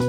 [0.00, 0.08] Hai,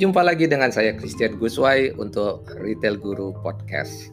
[0.00, 4.08] jumpa lagi dengan saya Christian Guswai untuk Retail Guru Podcast.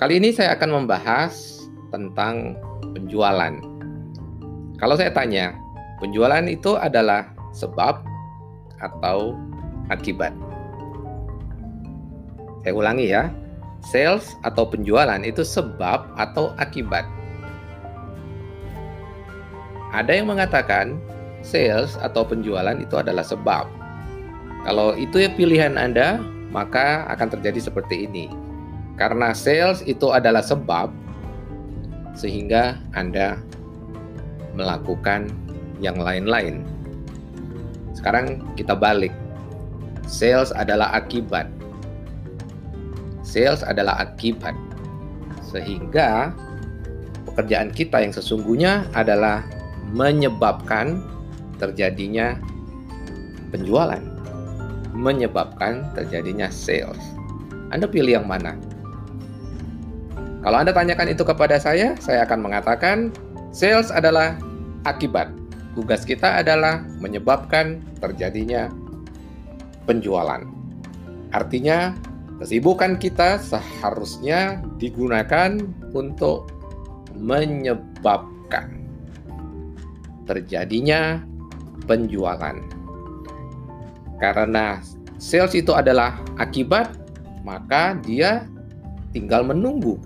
[0.00, 1.55] Kali ini saya akan membahas
[1.90, 2.58] tentang
[2.94, 3.54] penjualan.
[4.76, 5.56] Kalau saya tanya,
[6.02, 8.04] penjualan itu adalah sebab
[8.80, 9.36] atau
[9.88, 10.34] akibat?
[12.62, 13.30] Saya ulangi ya,
[13.80, 17.06] sales atau penjualan itu sebab atau akibat?
[19.94, 20.98] Ada yang mengatakan
[21.40, 23.64] sales atau penjualan itu adalah sebab
[24.66, 26.18] kalau itu ya pilihan Anda,
[26.50, 28.26] maka akan terjadi seperti ini.
[28.98, 30.90] Karena sales itu adalah sebab
[32.16, 33.38] sehingga Anda
[34.56, 35.28] melakukan
[35.84, 36.64] yang lain-lain.
[37.92, 39.12] Sekarang kita balik.
[40.08, 41.46] Sales adalah akibat.
[43.20, 44.56] Sales adalah akibat.
[45.44, 46.32] Sehingga
[47.28, 49.44] pekerjaan kita yang sesungguhnya adalah
[49.92, 51.04] menyebabkan
[51.60, 52.34] terjadinya
[53.52, 54.16] penjualan
[54.96, 56.98] menyebabkan terjadinya sales.
[57.68, 58.56] Anda pilih yang mana?
[60.46, 63.10] Kalau Anda tanyakan itu kepada saya, saya akan mengatakan
[63.50, 64.38] sales adalah
[64.86, 65.34] akibat.
[65.74, 68.70] Tugas kita adalah menyebabkan terjadinya
[69.90, 70.46] penjualan.
[71.34, 71.98] Artinya,
[72.38, 75.58] kesibukan kita seharusnya digunakan
[75.90, 76.46] untuk
[77.18, 78.86] menyebabkan
[80.30, 81.26] terjadinya
[81.90, 82.54] penjualan.
[84.22, 84.78] Karena
[85.18, 86.94] sales itu adalah akibat,
[87.42, 88.46] maka dia
[89.10, 89.98] tinggal menunggu.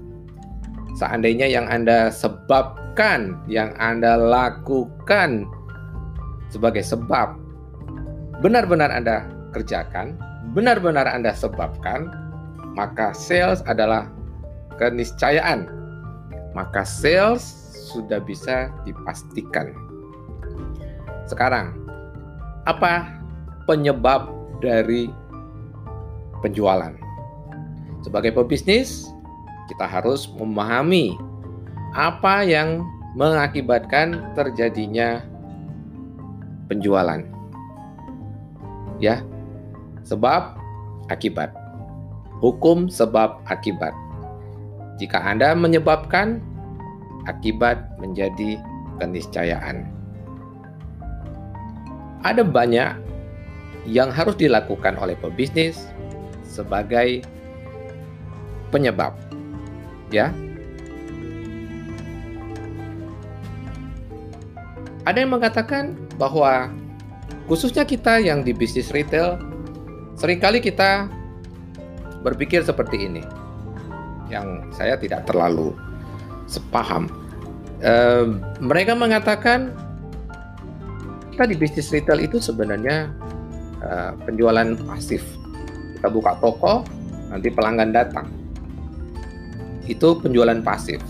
[1.01, 5.49] Seandainya yang Anda sebabkan, yang Anda lakukan
[6.53, 7.41] sebagai sebab,
[8.45, 9.25] benar-benar Anda
[9.57, 10.21] kerjakan,
[10.53, 12.13] benar-benar Anda sebabkan,
[12.77, 14.13] maka sales adalah
[14.77, 15.73] keniscayaan.
[16.53, 17.41] Maka sales
[17.89, 19.73] sudah bisa dipastikan.
[21.25, 21.81] Sekarang,
[22.69, 23.09] apa
[23.65, 24.29] penyebab
[24.61, 25.09] dari
[26.45, 26.93] penjualan.
[28.05, 29.09] Sebagai pebisnis,
[29.71, 31.15] kita harus memahami
[31.95, 32.83] apa yang
[33.15, 35.23] mengakibatkan terjadinya
[36.67, 37.23] penjualan.
[38.99, 39.23] Ya.
[40.07, 40.59] Sebab
[41.11, 41.55] akibat.
[42.43, 43.95] Hukum sebab akibat.
[44.99, 46.43] Jika Anda menyebabkan,
[47.29, 48.59] akibat menjadi
[48.99, 49.87] keniscayaan.
[52.21, 52.91] Ada banyak
[53.89, 55.89] yang harus dilakukan oleh pebisnis
[56.45, 57.25] sebagai
[58.69, 59.17] penyebab.
[60.11, 60.35] Ya.
[65.07, 66.69] Ada yang mengatakan bahwa
[67.49, 69.41] khususnya kita yang di bisnis retail
[70.15, 71.09] sering kali kita
[72.21, 73.23] berpikir seperti ini.
[74.29, 75.75] Yang saya tidak terlalu
[76.47, 77.09] sepaham.
[77.81, 77.93] E,
[78.61, 79.73] mereka mengatakan
[81.41, 83.09] kita di bisnis retail itu sebenarnya
[83.81, 85.25] uh, penjualan pasif.
[85.97, 86.85] Kita buka toko,
[87.33, 88.29] nanti pelanggan datang.
[89.89, 91.01] Itu penjualan pasif.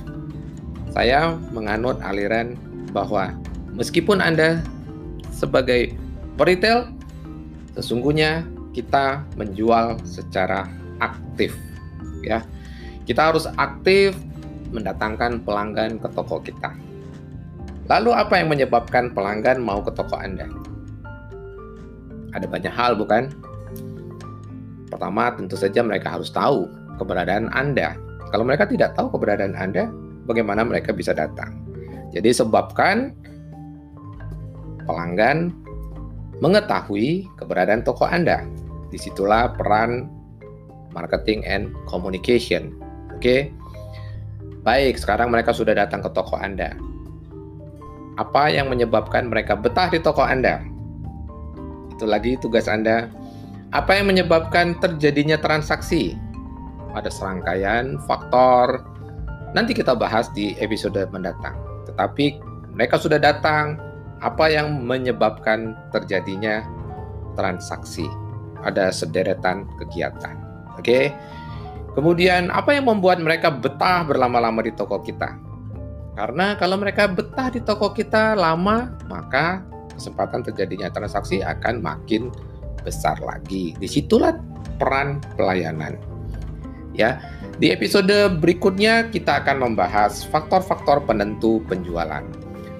[0.90, 2.58] Saya menganut aliran
[2.90, 3.34] bahwa
[3.74, 4.62] meskipun Anda
[5.30, 5.94] sebagai
[6.36, 6.90] retail,
[7.78, 8.42] sesungguhnya
[8.74, 10.66] kita menjual secara
[10.98, 11.54] aktif.
[12.20, 12.44] Ya,
[13.08, 14.12] kita harus aktif
[14.70, 16.74] mendatangkan pelanggan ke toko kita.
[17.90, 20.46] Lalu apa yang menyebabkan pelanggan mau ke toko Anda?
[22.30, 23.34] Ada banyak hal, bukan?
[24.86, 26.70] Pertama, tentu saja mereka harus tahu
[27.02, 27.98] keberadaan Anda.
[28.30, 29.90] Kalau mereka tidak tahu keberadaan Anda,
[30.26, 31.66] bagaimana mereka bisa datang?
[32.14, 33.14] Jadi sebabkan
[34.86, 35.54] pelanggan
[36.42, 38.42] mengetahui keberadaan toko Anda.
[38.90, 40.10] Di situlah peran
[40.90, 42.74] marketing and communication.
[43.14, 43.54] Oke,
[44.66, 44.98] baik.
[44.98, 46.74] Sekarang mereka sudah datang ke toko Anda.
[48.18, 50.58] Apa yang menyebabkan mereka betah di toko Anda?
[51.94, 53.06] Itu lagi tugas Anda.
[53.70, 56.18] Apa yang menyebabkan terjadinya transaksi?
[56.94, 58.82] Ada serangkaian faktor.
[59.54, 61.58] Nanti kita bahas di episode mendatang.
[61.86, 62.40] Tetapi
[62.74, 63.78] mereka sudah datang.
[64.20, 66.60] Apa yang menyebabkan terjadinya
[67.40, 68.04] transaksi?
[68.60, 70.36] Ada sederetan kegiatan.
[70.76, 71.08] Oke.
[71.96, 75.40] Kemudian apa yang membuat mereka betah berlama-lama di toko kita?
[76.14, 79.64] Karena kalau mereka betah di toko kita lama, maka
[79.96, 82.28] kesempatan terjadinya transaksi akan makin
[82.84, 83.72] besar lagi.
[83.80, 84.36] Di situlah
[84.80, 86.09] peran pelayanan.
[86.94, 87.22] Ya,
[87.60, 92.24] Di episode berikutnya kita akan membahas faktor-faktor penentu penjualan.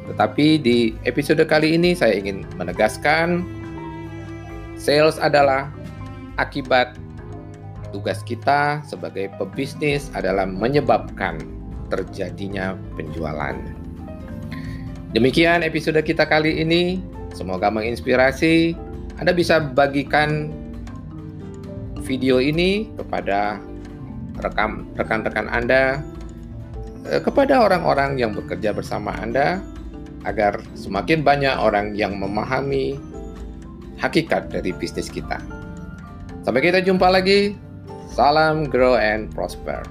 [0.09, 3.45] Tetapi di episode kali ini saya ingin menegaskan
[4.75, 5.71] sales adalah
[6.41, 6.97] akibat
[7.93, 11.39] tugas kita sebagai pebisnis adalah menyebabkan
[11.93, 13.55] terjadinya penjualan.
[15.13, 17.03] Demikian episode kita kali ini.
[17.37, 18.75] Semoga menginspirasi.
[19.23, 20.51] Anda bisa bagikan
[22.03, 23.61] video ini kepada
[24.39, 26.01] rekan-rekan Anda,
[27.09, 29.59] eh, kepada orang-orang yang bekerja bersama Anda,
[30.29, 33.01] agar semakin banyak orang yang memahami
[34.01, 35.41] hakikat dari bisnis kita.
[36.45, 37.57] Sampai kita jumpa lagi.
[38.11, 39.85] Salam grow and prosper.